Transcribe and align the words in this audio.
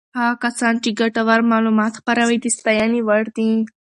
هغه 0.19 0.35
کسان 0.43 0.73
چې 0.83 0.89
ګټور 0.99 1.39
معلومات 1.51 1.93
خپروي 1.99 2.37
د 2.41 2.45
ستاینې 2.57 3.01
وړ 3.07 3.23
دي. 3.37 3.51